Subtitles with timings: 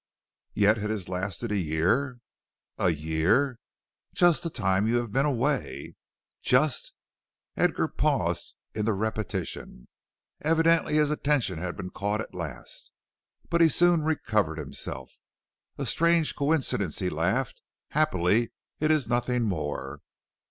[0.55, 2.17] "Yet it has lasted a year."
[2.79, 3.59] "A year?"
[4.15, 5.93] "Just the time you have been away."
[6.41, 6.93] "Just"
[7.55, 9.87] Edgar paused in the repetition.
[10.41, 12.91] Evidently his attention had been caught at last.
[13.51, 15.11] But he soon recovered himself.
[15.77, 17.61] "A strange coincidence," he laughed.
[17.89, 20.01] "Happily it is nothing more."